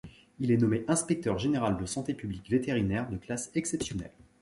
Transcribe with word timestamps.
Il 0.39 0.49
est 0.49 0.57
nommé 0.57 0.83
Inspecteur 0.87 1.37
général 1.37 1.77
de 1.77 1.85
santé 1.85 2.15
publique 2.15 2.49
vétérinaire 2.49 3.07
de 3.07 3.17
classe 3.17 3.51
exceptionnelle. 3.53 4.09